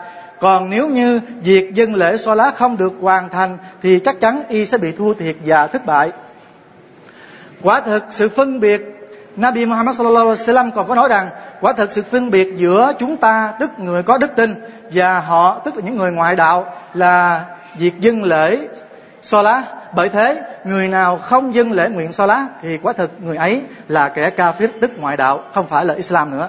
Còn 0.40 0.70
nếu 0.70 0.88
như 0.88 1.20
việc 1.42 1.74
dân 1.74 1.94
lễ 1.94 2.16
xoa 2.16 2.34
lá 2.34 2.50
không 2.50 2.76
được 2.76 2.92
hoàn 3.00 3.28
thành, 3.28 3.58
thì 3.82 3.98
chắc 3.98 4.20
chắn 4.20 4.42
y 4.48 4.66
sẽ 4.66 4.78
bị 4.78 4.92
thua 4.92 5.14
thiệt 5.14 5.36
và 5.44 5.66
thất 5.66 5.86
bại. 5.86 6.12
quả 7.62 7.80
thực, 7.80 8.04
sự 8.10 8.28
phân 8.28 8.60
biệt 8.60 8.82
Nabi 9.36 9.66
Muhammad 9.66 9.96
sallallahu 9.96 10.28
alaihi 10.28 10.42
wasallam 10.42 10.70
còn 10.70 10.88
có 10.88 10.94
nói 10.94 11.08
rằng, 11.08 11.30
quả 11.60 11.72
thực 11.72 11.92
sự 11.92 12.02
phân 12.02 12.30
biệt 12.30 12.56
giữa 12.56 12.92
chúng 12.98 13.16
ta, 13.16 13.52
tức 13.60 13.70
người 13.78 14.02
có 14.02 14.18
đức 14.18 14.30
tin, 14.36 14.54
và 14.92 15.18
họ, 15.18 15.58
tức 15.64 15.76
là 15.76 15.82
những 15.84 15.96
người 15.96 16.12
ngoại 16.12 16.36
đạo, 16.36 16.74
là 16.94 17.44
việc 17.78 18.00
dân 18.00 18.24
lễ 18.24 18.68
so 19.22 19.42
lá 19.42 19.62
bởi 19.94 20.08
thế, 20.08 20.42
người 20.64 20.88
nào 20.88 21.18
không 21.18 21.54
dân 21.54 21.72
lễ 21.72 21.88
nguyện 21.88 22.12
so 22.12 22.26
lá, 22.26 22.46
thì 22.62 22.78
quả 22.82 22.92
thực 22.92 23.10
người 23.22 23.36
ấy 23.36 23.62
là 23.88 24.08
kẻ 24.08 24.30
kafir 24.36 24.68
tức 24.80 24.90
ngoại 24.96 25.16
đạo, 25.16 25.40
không 25.54 25.66
phải 25.66 25.84
là 25.84 25.94
Islam 25.94 26.30
nữa 26.30 26.48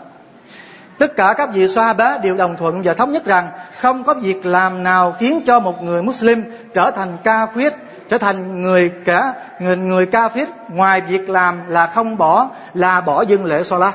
tất 1.00 1.16
cả 1.16 1.34
các 1.38 1.50
vị 1.54 1.68
bá 1.98 2.18
đều 2.24 2.36
đồng 2.36 2.58
thuận 2.58 2.82
và 2.84 2.94
thống 2.94 3.12
nhất 3.12 3.26
rằng 3.26 3.50
không 3.80 4.04
có 4.04 4.14
việc 4.14 4.46
làm 4.46 4.84
nào 4.84 5.12
khiến 5.20 5.42
cho 5.46 5.60
một 5.60 5.84
người 5.84 6.02
Muslim 6.02 6.44
trở 6.74 6.92
thành 6.92 7.18
ca 7.24 7.46
khuyết 7.46 7.74
trở 8.10 8.18
thành 8.18 8.62
người 8.62 8.92
cả 9.06 9.34
người, 9.60 9.78
người 9.78 10.06
ca-phết 10.06 10.48
ngoài 10.70 11.02
việc 11.02 11.30
làm 11.30 11.70
là 11.70 11.88
không 11.88 12.18
bỏ 12.18 12.50
là 12.74 13.02
bỏ 13.02 13.22
dân 13.22 13.46
lễ 13.46 13.64
Salah. 13.64 13.94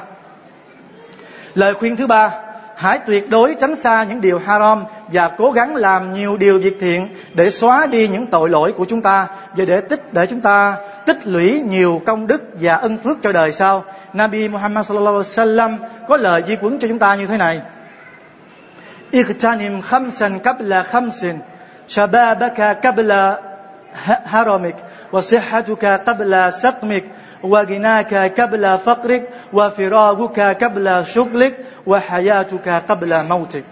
Lời 1.54 1.74
khuyên 1.74 1.96
thứ 1.96 2.06
ba, 2.06 2.30
hãy 2.76 2.98
tuyệt 3.06 3.30
đối 3.30 3.54
tránh 3.54 3.76
xa 3.76 4.04
những 4.04 4.20
điều 4.20 4.38
haram 4.38 4.84
và 5.12 5.30
cố 5.38 5.50
gắng 5.50 5.76
làm 5.76 6.14
nhiều 6.14 6.36
điều 6.36 6.58
việc 6.58 6.76
thiện 6.80 7.08
để 7.34 7.50
xóa 7.50 7.86
đi 7.86 8.08
những 8.08 8.26
tội 8.26 8.50
lỗi 8.50 8.72
của 8.72 8.84
chúng 8.84 9.02
ta 9.02 9.26
và 9.56 9.64
để 9.64 9.80
tích 9.80 10.12
để 10.12 10.26
chúng 10.26 10.40
ta 10.40 10.76
tích 11.06 11.26
lũy 11.26 11.62
nhiều 11.68 12.02
công 12.06 12.26
đức 12.26 12.42
và 12.60 12.74
ân 12.74 12.98
phước 12.98 13.22
cho 13.22 13.32
đời 13.32 13.52
sau. 13.52 13.84
Nabi 14.14 14.48
Muhammad 14.48 14.86
sallallahu 14.86 15.16
alaihi 15.16 15.30
wasallam 15.30 15.76
có 16.08 16.16
lời 16.16 16.42
di 16.46 16.56
quấn 16.56 16.78
cho 16.78 16.88
chúng 16.88 16.98
ta 16.98 17.14
như 17.14 17.26
thế 17.26 17.36
này. 17.36 17.60
Iqtanim 19.10 19.82
khamsan 19.82 20.38
qabla 20.38 20.82
khamsin 20.82 21.38
shababaka 21.86 22.74
qabla 22.74 23.36
haramik 24.24 24.74
wa 25.10 25.20
sihhatuka 25.20 25.98
qabla 25.98 26.50
saqmik 26.50 27.04
wa 27.42 27.64
ghinaka 27.64 28.28
qabla 28.28 28.78
faqrik 28.84 29.22
wa 29.52 29.70
firaguka 29.76 30.54
qabla 30.54 31.04
shughlik 31.04 31.54
wa 31.86 32.00
hayatuka 32.08 32.80
qabla 32.80 33.22
mautik. 33.22 33.64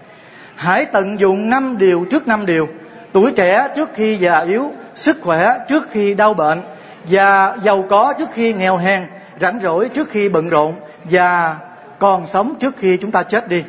Hãy 0.55 0.85
tận 0.85 1.19
dụng 1.19 1.49
năm 1.49 1.77
điều 1.77 2.05
trước 2.11 2.27
năm 2.27 2.45
điều. 2.45 2.67
Tuổi 3.13 3.31
trẻ 3.31 3.67
trước 3.75 3.89
khi 3.93 4.15
già 4.15 4.39
yếu, 4.39 4.71
sức 4.95 5.17
khỏe 5.21 5.57
trước 5.69 5.87
khi 5.91 6.13
đau 6.13 6.33
bệnh, 6.33 6.61
và 7.03 7.57
giàu 7.63 7.85
có 7.89 8.13
trước 8.19 8.29
khi 8.33 8.53
nghèo 8.53 8.77
hèn 8.77 9.07
Rảnh 9.41 9.59
rỗi 9.63 9.89
trước 9.89 10.09
khi 10.09 10.29
bận 10.29 10.49
rộn 10.49 10.75
Và 11.03 11.55
còn 11.99 12.27
sống 12.27 12.55
trước 12.59 12.75
khi 12.77 12.97
chúng 12.97 13.11
ta 13.11 13.23
chết 13.23 13.47
đi. 13.47 13.63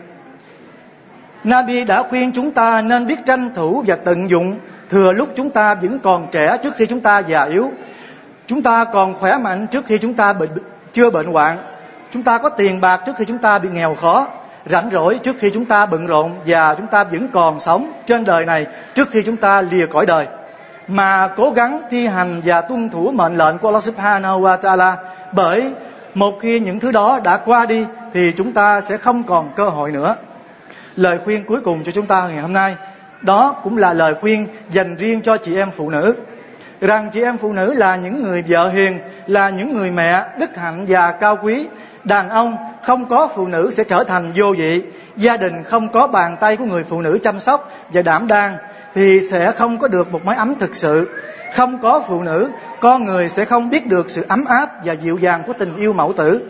Nabi 1.45 1.85
đã 1.85 2.03
khuyên 2.03 2.33
chúng 2.33 2.51
ta 2.51 2.83
nên 2.83 3.07
biết 3.07 3.19
tranh 3.27 3.55
thủ 3.55 3.85
và 3.87 3.97
tận 3.97 4.31
dụng, 4.31 4.59
thừa 4.91 5.13
lúc 5.13 5.29
chúng 5.37 5.51
ta 5.51 5.75
vẫn 5.75 5.99
còn 5.99 6.29
trẻ 6.33 6.57
trước 6.63 6.75
khi 6.77 6.87
chúng 6.87 7.01
ta 7.01 7.19
già 7.19 7.45
yếu. 7.45 7.71
Chúng 8.47 8.63
ta 8.63 8.85
còn 8.85 9.15
khỏe 9.15 9.37
mạnh 9.37 9.67
trước 9.67 9.87
khi 9.87 9.99
chúng 9.99 10.15
ta 10.15 10.33
bệnh, 10.33 10.51
chưa 10.93 11.11
bệnh 11.11 11.27
hoạn. 11.27 11.59
Chúng 12.13 12.23
ta 12.23 12.39
có 12.39 12.49
tiền 12.49 12.81
bạc 12.81 13.01
trước 13.07 13.13
khi 13.17 13.25
chúng 13.25 13.39
ta 13.39 13.59
bị 13.59 13.69
nghèo 13.69 13.95
khó. 13.95 14.27
Rảnh 14.67 14.91
rỗi 14.93 15.19
trước 15.23 15.37
khi 15.39 15.51
chúng 15.51 15.65
ta 15.65 15.87
bận 15.87 16.07
rộn 16.07 16.33
và 16.47 16.75
chúng 16.75 16.87
ta 16.87 17.05
vẫn 17.05 17.29
còn 17.29 17.61
sống 17.61 17.93
trên 18.07 18.25
đời 18.25 18.47
này 18.47 18.67
trước 18.95 19.11
khi 19.11 19.23
chúng 19.23 19.37
ta 19.37 19.61
lìa 19.61 19.87
cõi 19.87 20.07
đời. 20.07 20.27
Mà 20.89 21.29
cố 21.37 21.51
gắng 21.51 21.83
thi 21.91 22.07
hành 22.07 22.41
và 22.45 22.61
tuân 22.61 22.91
thủ 22.91 23.11
mệnh 23.11 23.39
lệnh 23.39 23.59
của 23.59 23.69
Allah 23.69 23.83
Subhanahu 23.83 24.41
wa 24.41 24.57
Taala 24.57 24.97
bởi 25.35 25.73
một 26.15 26.39
khi 26.41 26.61
những 26.61 26.81
thứ 26.81 26.93
đó 26.93 27.21
đã 27.25 27.37
qua 27.37 27.67
đi, 27.67 27.87
thì 28.15 28.33
chúng 28.33 28.53
ta 28.53 28.81
sẽ 28.81 28.97
không 28.97 29.23
còn 29.23 29.53
cơ 29.57 29.69
hội 29.69 29.91
nữa. 29.91 30.17
Lời 30.97 31.19
khuyên 31.25 31.45
cuối 31.45 31.61
cùng 31.61 31.85
cho 31.85 31.93
chúng 31.93 32.07
ta 32.07 32.29
ngày 32.29 32.41
hôm 32.41 32.53
nay, 32.53 32.77
đó 33.21 33.57
cũng 33.63 33.79
là 33.79 33.93
lời 33.93 34.15
khuyên 34.21 34.47
dành 34.73 34.97
riêng 34.97 35.21
cho 35.21 35.37
chị 35.37 35.57
em 35.57 35.71
phụ 35.71 35.91
nữ. 35.91 36.17
Rằng 36.81 37.11
chị 37.13 37.23
em 37.23 37.37
phụ 37.37 37.53
nữ 37.53 37.75
là 37.75 37.97
những 37.97 38.23
người 38.23 38.45
vợ 38.49 38.69
hiền, 38.69 38.99
là 39.27 39.51
những 39.51 39.73
người 39.73 39.91
mẹ 39.91 40.25
đức 40.39 40.57
hạnh 40.57 40.85
và 40.89 41.11
cao 41.11 41.39
quý. 41.43 41.67
Đàn 42.05 42.29
ông, 42.29 42.57
không 42.83 43.09
có 43.09 43.29
phụ 43.35 43.47
nữ 43.47 43.71
sẽ 43.73 43.85
trở 43.85 44.05
thành 44.05 44.33
vô 44.35 44.55
vị. 44.59 44.83
Gia 45.17 45.37
đình 45.37 45.63
không 45.63 45.89
có 45.89 46.07
bàn 46.07 46.37
tay 46.41 46.57
của 46.57 46.65
người 46.65 46.85
phụ 46.85 47.01
nữ 47.01 47.19
chăm 47.23 47.41
sóc 47.41 47.73
và 47.93 48.03
đảm 48.03 48.27
đang 48.27 48.57
thì 48.95 49.21
sẽ 49.21 49.53
không 49.53 49.79
có 49.79 49.89
được 49.89 50.13
một 50.13 50.25
mái 50.25 50.37
ấm 50.37 50.55
thực 50.61 50.75
sự. 50.77 51.09
Không 51.55 51.79
có 51.79 52.03
phụ 52.07 52.23
nữ, 52.23 52.51
con 52.81 53.05
người 53.05 53.29
sẽ 53.29 53.45
không 53.45 53.71
biết 53.71 53.87
được 53.87 54.11
sự 54.11 54.25
ấm 54.29 54.45
áp 54.45 54.71
và 54.85 54.93
dịu 54.93 55.19
dàng 55.19 55.43
của 55.47 55.53
tình 55.53 55.77
yêu 55.77 55.93
mẫu 55.93 56.13
tử. 56.13 56.43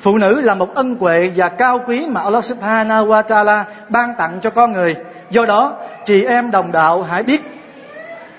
Phụ 0.00 0.18
nữ 0.18 0.40
là 0.40 0.54
một 0.54 0.74
ân 0.74 0.96
huệ 1.00 1.30
và 1.36 1.48
cao 1.48 1.80
quý 1.86 2.06
mà 2.06 2.20
Allah 2.20 2.44
Subhanahu 2.44 3.06
wa 3.06 3.22
Taala 3.22 3.64
ban 3.88 4.14
tặng 4.18 4.38
cho 4.40 4.50
con 4.50 4.72
người. 4.72 4.96
Do 5.30 5.44
đó, 5.46 5.72
chị 6.06 6.24
em 6.24 6.50
đồng 6.50 6.72
đạo 6.72 7.02
hãy 7.02 7.22
biết 7.22 7.58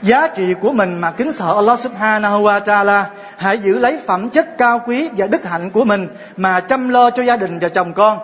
giá 0.02 0.28
trị 0.28 0.54
của 0.62 0.72
mình 0.72 1.02
mà 1.02 1.12
kính 1.12 1.32
sợ 1.32 1.54
Allah 1.56 1.80
subhanahu 1.80 2.44
wa 2.44 2.62
ta'ala. 2.62 3.04
Hãy 3.38 3.58
giữ 3.58 3.80
lấy 3.80 4.00
phẩm 4.08 4.30
chất 4.30 4.58
cao 4.58 4.82
quý 4.86 5.10
và 5.18 5.28
đức 5.28 5.46
hạnh 5.46 5.70
của 5.70 5.86
mình 5.86 6.08
mà 6.38 6.60
chăm 6.60 6.90
lo 6.90 7.10
cho 7.10 7.24
gia 7.24 7.38
đình 7.38 7.60
và 7.60 7.70
chồng 7.70 7.94
con 7.94 8.20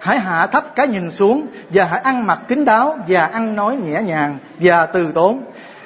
hãy 0.00 0.18
hạ 0.18 0.46
thấp 0.46 0.64
cái 0.74 0.88
nhìn 0.88 1.10
xuống 1.10 1.46
và 1.70 1.84
hãy 1.84 2.00
ăn 2.00 2.26
mặc 2.26 2.38
kín 2.48 2.64
đáo 2.64 2.98
và 3.08 3.26
ăn 3.26 3.56
nói 3.56 3.76
nhẹ 3.76 4.02
nhàng 4.02 4.38
và 4.60 4.86
từ 4.86 5.12
tốn. 5.12 5.44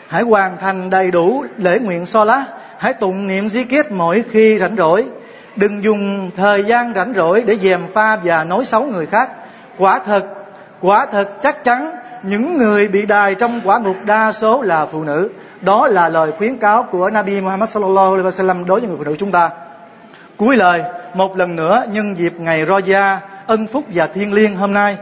Hãy 0.09 0.23
hoàn 0.23 0.57
thành 0.61 0.91
đầy 0.91 1.11
đủ 1.11 1.45
lễ 1.57 1.79
nguyện 1.79 2.07
so 2.07 2.25
lá 2.25 2.45
hãy 2.79 2.95
tụng 2.95 3.29
niệm 3.29 3.49
di 3.49 3.65
kết 3.65 3.93
mỗi 3.93 4.25
khi 4.31 4.59
rảnh 4.59 4.77
rỗi. 4.77 5.07
Đừng 5.57 5.85
dùng 5.85 6.31
thời 6.37 6.65
gian 6.65 6.93
rảnh 6.95 7.13
rỗi 7.15 7.43
để 7.47 7.57
dèm 7.57 7.81
pha 7.93 8.17
và 8.17 8.45
nói 8.45 8.65
xấu 8.65 8.83
người 8.83 9.07
khác. 9.07 9.31
Quả 9.79 9.99
thật 9.99 10.25
quả 10.81 11.07
thật 11.07 11.31
chắc 11.43 11.65
chắn, 11.65 11.97
những 12.23 12.59
người 12.59 12.89
bị 12.89 13.07
đài 13.07 13.35
trong 13.35 13.61
quả 13.65 13.79
ngục 13.79 13.97
đa 14.05 14.33
số 14.33 14.63
là 14.63 14.87
phụ 14.87 15.05
nữ. 15.05 15.31
Đó 15.61 15.87
là 15.87 16.09
lời 16.09 16.33
khuyến 16.39 16.57
cáo 16.57 16.83
của 16.83 17.11
Nabi 17.11 17.41
Muhammad 17.41 17.71
sallallahu 17.71 18.15
alaihi 18.15 18.29
wasallam 18.29 18.65
đối 18.65 18.81
với 18.81 18.89
người 18.89 18.99
phụ 18.99 19.05
nữ 19.05 19.17
chúng 19.19 19.33
ta. 19.33 19.51
Cuối 20.37 20.57
lời, 20.57 20.83
một 21.15 21.37
lần 21.37 21.57
nữa, 21.57 21.83
nhân 21.93 22.19
dịp 22.19 22.33
ngày 22.39 22.65
Roja 22.65 23.17
ân 23.50 23.68
phúc 23.68 23.84
và 23.94 24.08
thiên 24.08 24.34
liêng 24.34 24.56
hôm 24.56 24.74
nay 24.74 24.98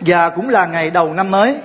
và 0.00 0.30
cũng 0.30 0.48
là 0.48 0.66
ngày 0.66 0.90
đầu 0.90 1.14
năm 1.14 1.30
mới 1.30 1.56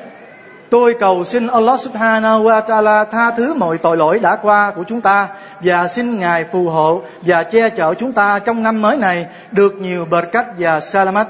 Tôi 0.70 0.96
cầu 1.00 1.24
xin 1.24 1.48
Allah 1.48 1.80
subhanahu 1.80 2.44
wa 2.44 2.62
ta'ala 2.62 3.06
tha 3.06 3.32
thứ 3.32 3.54
mọi 3.54 3.78
tội 3.78 3.98
lỗi 3.98 4.20
đã 4.20 4.36
qua 4.36 4.72
của 4.72 4.84
chúng 4.84 5.02
ta 5.02 5.28
và 5.62 5.88
xin 5.88 6.20
Ngài 6.20 6.44
phù 6.44 6.70
hộ 6.70 7.02
và 7.22 7.44
che 7.44 7.70
chở 7.70 7.94
chúng 7.94 8.14
ta 8.14 8.40
trong 8.40 8.64
năm 8.64 8.82
mới 8.82 8.98
này 8.98 9.26
được 9.52 9.74
nhiều 9.74 10.06
bờ 10.06 10.22
cách 10.32 10.48
và 10.58 10.80
salamat. 10.80 11.28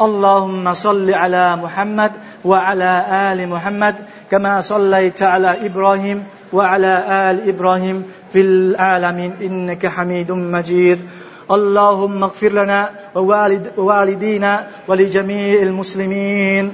اللهم 0.00 0.74
صل 0.74 1.14
على 1.14 1.56
محمد 1.56 2.12
وعلى 2.44 2.92
ال 3.30 3.48
محمد 3.48 3.94
كما 4.30 4.60
صليت 4.60 5.22
على 5.22 5.66
ابراهيم 5.66 6.18
وعلى 6.52 6.94
ال 7.30 7.48
ابراهيم 7.48 8.02
في 8.32 8.40
العالمين 8.40 9.32
انك 9.40 9.86
حميد 9.86 10.30
مجيد 10.32 10.98
اللهم 11.51 12.23
اغفر 12.23 12.49
لنا 12.49 12.89
ووالد 13.15 13.71
ووالدينا 13.77 14.67
ولجميع 14.87 15.61
المسلمين. 15.61 16.71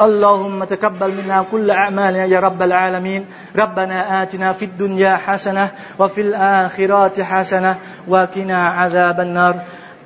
اللهم 0.00 0.64
تقبل 0.64 1.10
منا 1.10 1.46
كل 1.50 1.70
أعمالنا 1.70 2.24
يا 2.24 2.40
رب 2.40 2.62
العالمين. 2.62 3.26
ربنا 3.56 4.22
آتنا 4.22 4.52
في 4.52 4.64
الدنيا 4.64 5.16
حسنة 5.16 5.70
وفي 5.98 6.20
الآخرات 6.20 7.20
حسنة 7.20 7.76
وقنا 8.08 8.68
عذاب 8.68 9.20
النار. 9.20 9.54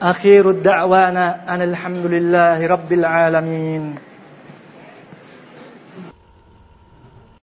أخير 0.02 0.50
الدعوانا 0.50 1.40
أن 1.48 1.62
الحمد 1.62 2.06
لله 2.06 2.66
رب 2.66 2.92
العالمين. 2.92 4.11